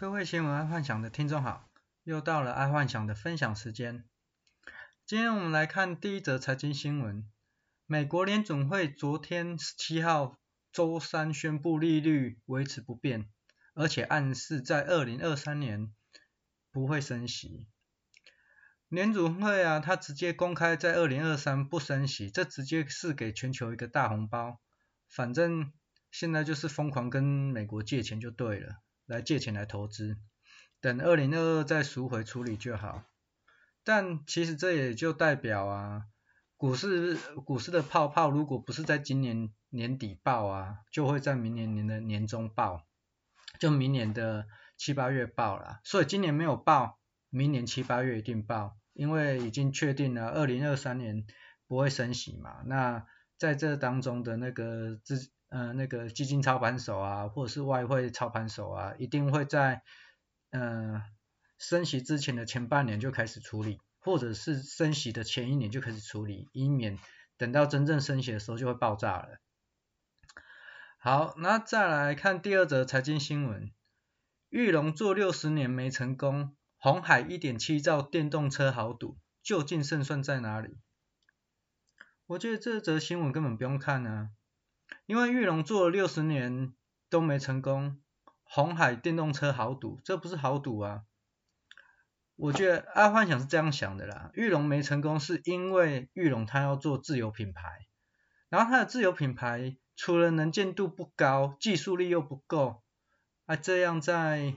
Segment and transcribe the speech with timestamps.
[0.00, 1.68] 各位新闻爱幻想的听众好，
[2.04, 4.02] 又到了爱幻想的分享时间。
[5.04, 7.30] 今天我们来看第一则财经新闻。
[7.84, 10.38] 美国联准会昨天十七号
[10.72, 13.28] 周三宣布利率维持不变，
[13.74, 15.92] 而且暗示在二零二三年
[16.72, 17.68] 不会升息。
[18.88, 24.62] 联准会啊，它直接公开在二零二三不升息，这直接是给全球一个大红包。
[25.10, 25.70] 反正
[26.10, 28.76] 现在就是疯狂跟美国借钱就对了，
[29.10, 30.16] 来借钱来投资，
[30.80, 33.02] 等二零二二再赎回处理就好。
[33.82, 36.04] 但其实这也就代表啊，
[36.56, 42.86] 股市股市的泡泡如果不是在今年年底爆啊，就会在明年年的年中爆，
[43.58, 45.80] 就明年的七八月爆了。
[45.82, 47.00] 所以今年没有爆，
[47.30, 51.26] 明年七八月一定爆，因为已经确定了二零二三年
[51.66, 52.62] 不会升息嘛。
[52.64, 53.04] 那
[53.38, 59.82] 在这当中的那个资呃那个基金操盘手啊，或者是外汇操盘手啊，一定会在
[60.50, 61.04] 呃。
[61.62, 66.98] 升息之前的前半年就开始处理，或者是升息的前一年就开始处理，以免
[67.36, 69.38] 等到真正升息的时候就会爆炸了。
[70.96, 73.70] 好，那再来看第二则财经新闻，
[74.48, 80.78] 裕隆做六十年没成功，红海一点七兆电动车豪赌，究竟胜算在哪里？
[82.24, 84.30] 我觉得这则新闻根本不用看啊，
[85.10, 86.72] 因为玉龙做了六十年
[87.08, 88.00] 都没成功，
[88.44, 91.02] 红海电动车好赌，这不是好赌啊。
[92.36, 97.88] 我觉得阿幻想是这样想的啦，玉龙没成功是因为玉龙他要做自有品牌，
[98.50, 102.84] 然后他的自有品牌除了能见度不高，技术力又不够，
[103.46, 104.54] 啊这样在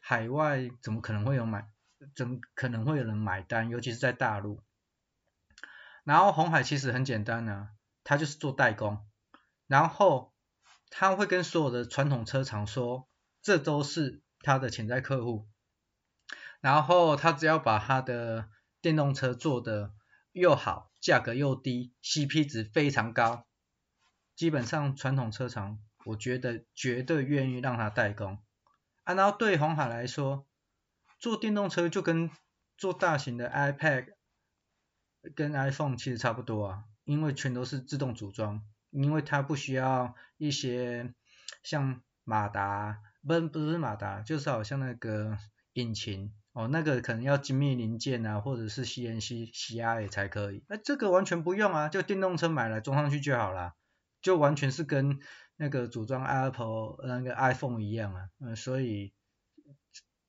[0.00, 1.68] 海外怎么可能会有买，
[2.14, 4.62] 怎么可能会有人买单，尤其是在大陆。
[6.04, 7.68] 然后红海其实很简单呢、啊，
[8.04, 9.04] 他就是做代工，
[9.70, 10.34] 然后
[10.88, 13.08] 他会跟所有的传统车厂说，
[13.40, 15.46] 这都是他的潜在客户。
[16.60, 18.48] 然后他只要把他的
[18.80, 19.94] 电动车做得
[20.32, 23.46] 又好，价格又低，CP 值非常高，
[24.34, 28.42] 基本上传统车厂我觉得绝对愿意让他代工。
[29.04, 30.48] 啊，然后对红海来说，
[31.20, 32.28] 做电动车就跟
[32.76, 34.14] 做大型的 iPad
[35.36, 41.14] 跟 iPhone 其实差不多啊，因为全都是自动组装，因为它不需要一些
[41.62, 45.38] 像马达，不不是马达，就是好像那个
[45.72, 46.32] 引擎。
[46.52, 50.64] 哦，那个可能要精密零件啊，或者是 CNC、CRA 才可以。
[50.68, 53.74] 那这个完全不用啊，就电动车买来装上去就好了，
[54.20, 55.20] 就完全是跟
[55.54, 58.30] 那个组装 Apple 那个 iPhone 一样啊。
[58.40, 59.12] 嗯，所以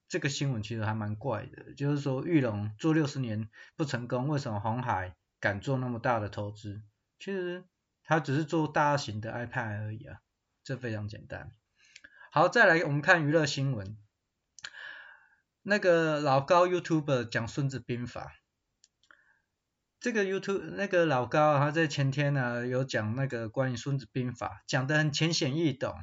[0.08, 6.84] 这个新闻其实还蛮怪的，就是说裕隆做六十年不成功，为什么红海敢做那么大的投资？
[7.18, 7.64] 其实
[8.04, 10.20] 他只是做大型的 iPad 而已啊，
[10.64, 11.52] 这非常简单。
[12.32, 13.98] 好，再来我们看娱乐新闻。
[15.64, 18.34] 那个老高 YouTuber 讲孙子兵法，
[20.00, 25.94] 这个 YouTube 那个老高他在前天呢、有讲那个关于孙子兵法，讲得很浅显易懂。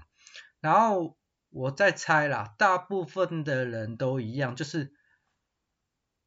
[0.61, 1.17] 然后
[1.51, 4.93] 我在猜啦，大部分的人都一样，就是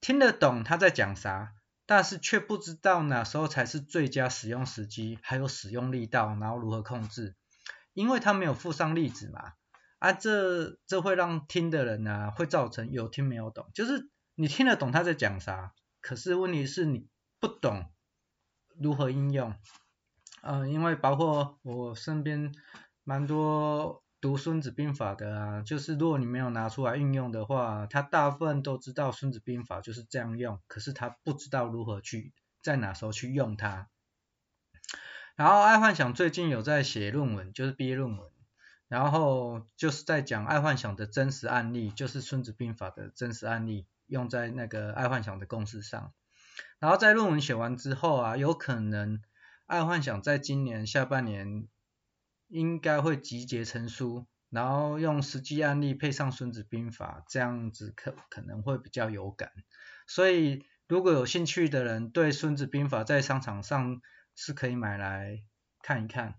[0.01, 1.53] 听得懂他在讲啥，
[1.91, 7.35] 但是却不知道哪时候才是最佳使用时机，还有使用力道，然后如何控制，
[7.91, 9.56] 因为他没有附上例子嘛。
[10.00, 17.09] 啊，这这会让听的人呢、啊，会造成有听没有懂，就是你听得懂他在讲啥，可是问题是你
[17.41, 17.91] 不懂
[18.80, 19.53] 如何应用，
[20.44, 22.53] 嗯、因为包括我身边
[23.03, 33.89] 蛮多读孙子兵法的啊，就是如果你没有拿出来运用的话，他大部分都知道孙子兵法就是这样用，可是他不知道如何去在哪时候去用它。
[35.35, 38.29] 然后爱幻想最近有在写论文，就是毕业论文。
[38.87, 46.13] 然后就是在讲爱幻想的真实案例，就是孙子兵法的真实案例，用在那个爱幻想的公式上。
[46.77, 49.21] 然后在论文写完之后啊，有可能
[49.65, 51.69] 爱幻想在今年下半年
[52.51, 59.51] 应该会集结成书，然后用实际案例配上孙子兵法，这样子可可能会比较有感。
[60.06, 64.01] 所以如果有兴趣的人，对孙子兵法在商场上
[64.36, 65.44] 是可以买来
[65.81, 66.36] 看一看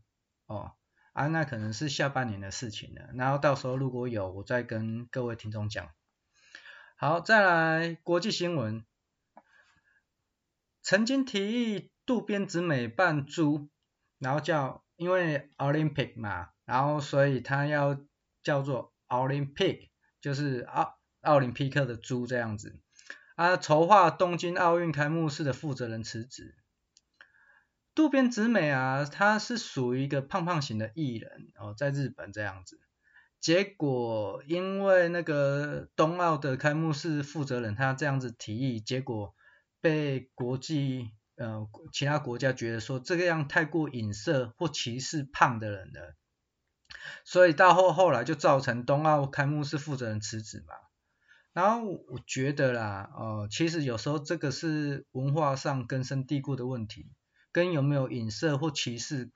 [0.47, 0.73] 哦。
[1.15, 3.11] 啊，那可能是下半年的事情了。
[3.15, 5.91] 然后到时候如果有，我再跟各位听众讲。
[6.97, 8.85] 好，再来国际新闻。
[10.83, 13.69] 曾经提议渡边直美办猪，
[14.23, 17.99] 然后叫因为 Olympic 嘛，然后所以他要
[18.45, 19.89] 叫做 Olympic，
[20.21, 22.81] 就是奥奥林匹克的猪这样子。
[23.35, 26.55] 啊，筹划东京奥运开幕式的负责人辞职。
[27.95, 32.81] 渡边直美啊，她是属于一个胖胖型的艺人哦，在日本这样子。
[33.41, 39.35] 结果因为那个冬奥的开幕式负责人他这样子提议，结果
[39.81, 46.15] 被国际呃其他国家觉得说这个样太过隐射或歧视胖的人了，
[47.25, 50.75] 所以到后后来就造成冬奥开幕式负责人辞职嘛。
[51.53, 57.11] 然后我觉得啦，哦，其实有时候这个是文化上根深蒂固的问题，
[57.53, 59.31] 跟有没有隐射或歧视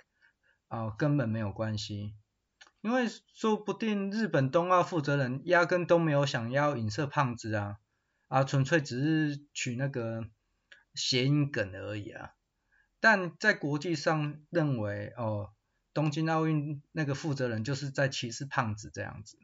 [0.68, 2.14] 啊、根本没有关系。
[2.80, 7.76] 因为说不定日本冬奥负责人压根都没有想要影射胖子啊，
[8.28, 10.24] 啊，纯粹只是取那个
[10.96, 12.30] 谐音梗而已啊。
[12.98, 15.52] 但在国际上认为，哦，
[15.94, 19.38] 东京奥运那个负责人就是在歧视胖子这样子。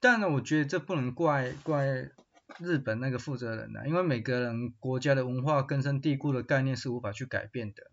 [0.00, 2.10] 但呢，我觉得这不能怪怪
[2.58, 7.90] 日本那个负责人啊，因为每个人国家的文化根深蒂固的概念是无法去改变的，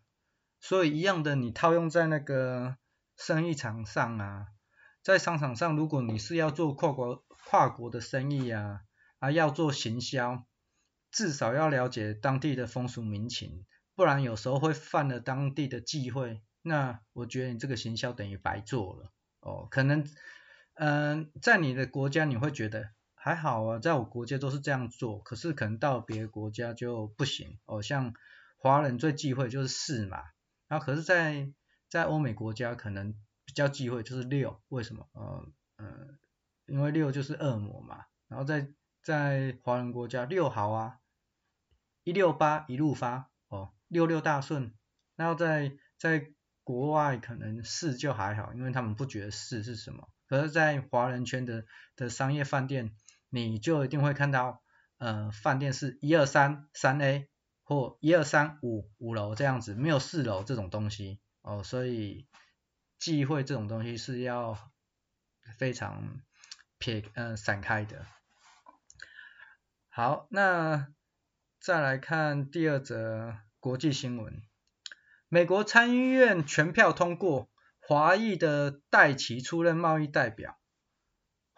[0.62, 2.78] 所以一样的，你套用在那个
[3.18, 4.48] 生意场上啊，
[5.04, 8.82] 在商场上，如果你是要做跨国跨国的生意啊，
[9.20, 10.48] 啊要做行销，
[11.12, 13.66] 至少要了解当地的风俗民情，
[13.96, 20.08] 不然有时候会犯了当地的忌讳，那我觉得你这个行销等于白做了哦，可能。
[20.80, 27.82] 嗯，在你的国家你会觉得还好啊，在我国家都是这样做，可是可能到别的国家就不行哦。
[27.82, 28.14] 像
[28.60, 30.22] 华人最忌讳就是四嘛，
[30.68, 31.52] 然后可是在
[31.90, 35.10] 在欧美国家可能比较忌讳就是六，为什么？
[35.14, 35.88] 呃呃，
[36.68, 38.06] 因为六就是恶魔嘛。
[38.28, 38.70] 然后在
[39.08, 41.00] 在华人国家六好啊，
[42.04, 44.74] 一六八一路发哦，六六大顺。
[45.16, 46.34] 然后在在
[46.66, 50.10] 国外可能四就还好，因为他们不觉得四是什么。
[50.28, 51.64] 可是，在华人圈的
[51.96, 52.98] 的商业饭店，
[53.30, 54.62] 你就一定会看到，
[54.98, 57.30] 呃，饭店是一二三三 A
[57.64, 62.28] 或一二三五五楼这样子，没有四楼这种东西哦，所以
[63.00, 64.58] 忌讳这种东西是要
[65.58, 66.20] 非常
[66.78, 68.06] 撇呃散开的。
[69.98, 70.90] 好，那
[71.60, 74.44] 再来看第二则国际新闻，
[75.28, 77.50] 美国参议院全票通过。
[77.80, 80.60] 华裔的戴奇出任贸易代表，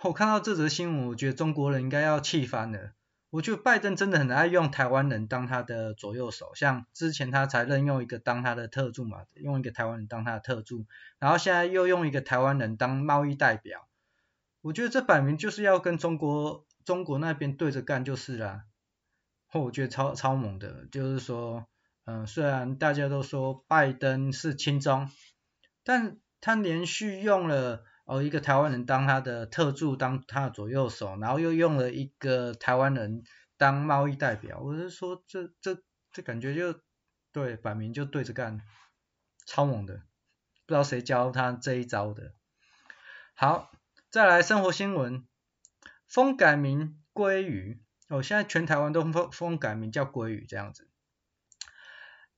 [0.03, 2.93] 我看到这则新闻，我觉得中国人应该要气翻了。
[3.29, 10.85] 我觉得拜登真的很爱用台湾人当他的左右手，像之前他才任用一个当他的特助嘛，用一个台湾人当他的特助，
[11.19, 13.89] 然后现在又用一个台湾人当贸易代表，
[14.61, 18.63] 我觉得这摆明就是要跟中国中国那边对着干就是啦。
[19.53, 21.67] 我觉得超超猛的，就是说，
[22.05, 25.07] 嗯，虽然大家都说拜登是亲中。
[25.83, 33.21] 但他连续用了哦一个台湾人当他的特助，当他的左右手，然后又用了一个台湾人
[33.55, 36.79] 当贸易代表，我是说这这这感觉就
[37.31, 38.61] 对，摆明就对着干，
[39.45, 39.97] 超猛的，
[40.65, 42.33] 不知道谁教他这一招的。
[43.35, 43.69] 好，
[44.09, 45.23] 再来生活新闻，
[46.09, 50.89] 封改名鲑鱼，哦，现在全台湾都封封改名叫鲑鱼这样子。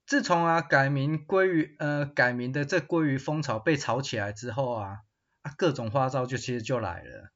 [0.05, 4.97] 自从啊改名鲑鱼呃改名的这鲑鱼风潮被炒起来之后啊，
[5.41, 7.31] 啊各种花招就其实就来了，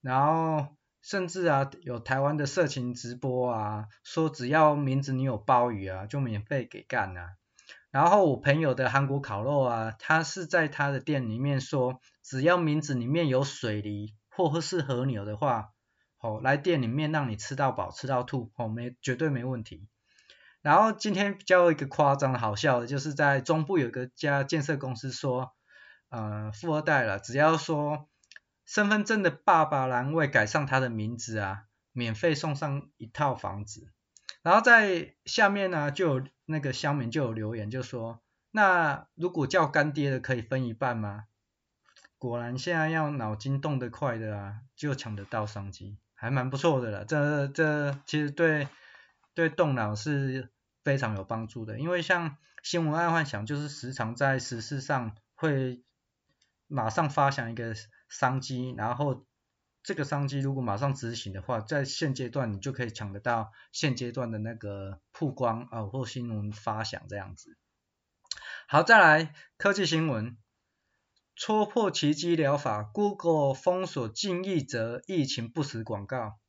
[0.00, 7.36] 然后甚至啊有台湾的色情直播啊，说只要名字你有鲍鱼啊就免费给干啊，
[7.92, 15.68] 然后我朋友的韩国烤肉啊，他是在他的店里面说，只要名字里面有水梨或者是和牛的话，
[16.26, 19.86] 哦来店里面让你吃到饱吃到吐哦没绝对没问题。
[20.62, 25.54] 然后今天比较一个夸张的好笑的，就是在中部有一个家建设公司说，
[26.08, 28.08] 呃，富二代了，只要说
[28.64, 33.92] 身份证的爸爸栏位改上他的名字啊，免费送上一套房子。
[34.42, 41.26] 然后在下面呢，就有那个乡民就有留言就说，那如果叫干爹的可以分一半吗？
[42.18, 47.04] 果然现在要脑筋动得快的啊，就抢得到商机，还蛮不错的了。
[47.04, 48.66] 这这其实对
[49.34, 50.50] 对动脑是。
[50.86, 55.82] 非常有帮助的，因为像新闻爱幻想，就是时常在时事上会
[56.68, 57.74] 马上发想一个
[58.08, 59.26] 商机，然后
[59.82, 67.58] 这个商机如果马上执行的话，在现阶段你就可以抢得到现阶段的那个曝光啊、哦、或新闻发想这样子。
[68.68, 70.36] 好，再来科技新闻，
[71.36, 76.40] 戳破奇迹疗法，Google 封锁近亿则疫情不实广告。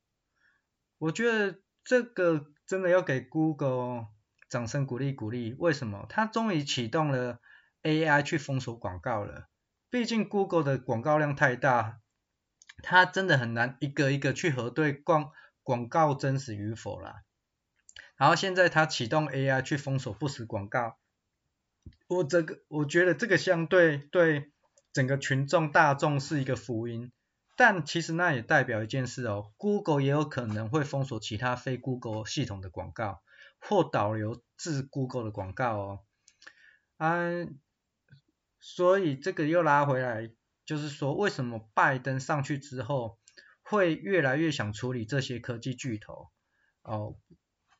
[0.97, 4.07] 我觉得这个真的要给 Google。
[4.49, 6.05] 掌声鼓励鼓励，为什么？
[6.07, 7.41] 它终于启动了
[7.83, 9.49] AI 去封锁广告了。
[9.89, 11.99] 毕竟 Google 的广告量太大，
[12.81, 15.31] 它真的很难一个一个去核对广
[15.63, 17.23] 广告真实与否啦。
[18.15, 20.97] 然后现在它启动 AI 去封锁不实广告，
[22.07, 24.53] 我这个我觉得这个相对对
[24.97, 27.11] 整个群众大众是一个福音，
[27.55, 33.21] 但其实那也代表一件事哦，Google 也有可能会封锁其他非 Google 系统的广告，
[33.59, 35.99] 或导流至 Google 的广告哦。
[36.97, 37.59] 嗯，
[38.59, 40.31] 所以这个又拉回来，
[40.65, 43.19] 就是说为什么拜登上去之后，
[43.61, 46.31] 会越来越想处理这些科技巨头？
[46.81, 47.19] 哦，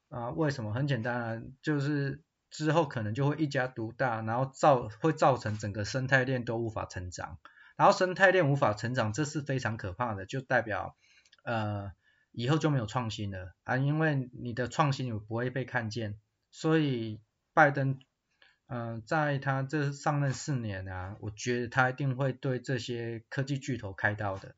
[0.09, 0.71] 啊，为什么？
[0.71, 2.21] 很简单啊，就是。
[2.49, 7.39] 之后可能就会一家独大，然后造会造成整个生态链都无法成长，
[7.75, 10.95] 然后生态链无法成长，这是非常可怕的，就代表
[11.43, 11.91] 呃
[12.31, 13.53] 以后就没有创新了。
[13.63, 16.17] 啊，因为你的创新也不会被看见，
[16.49, 17.19] 所以
[17.53, 17.99] 拜登
[18.67, 24.55] 嗯、在他这上任四年啊，我觉得他一定会对这些科技巨头开刀的，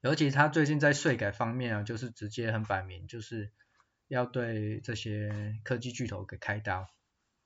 [0.00, 3.50] 尤其他最近在税改方面啊，就是直接很摆明就是。
[4.08, 6.88] 要对这些科技巨头给开刀，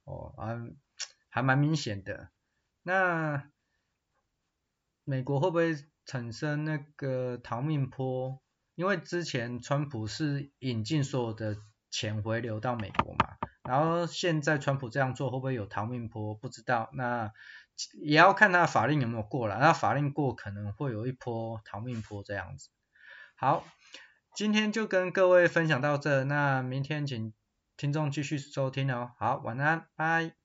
[0.04, 0.58] 哦，啊，
[1.28, 2.30] 还蛮明显的。
[2.82, 3.48] 那
[5.04, 8.42] 美国会不会产生那个逃命坡？
[8.74, 11.56] 因为之前川普是引进所有的
[11.90, 16.34] 钱回流到美国嘛，然后现在川普这样做会不会有逃命坡？
[16.34, 17.32] 不知道，那
[18.02, 19.58] 也要看他法令有没有过了。
[19.58, 22.70] 那法令过可能会有一波逃命坡这样子。
[23.36, 23.64] 好。
[24.38, 27.32] 今天就跟各位分享到这，那明天请
[27.76, 29.10] 听众继续收听哦。
[29.18, 30.37] 好，晚安，拜。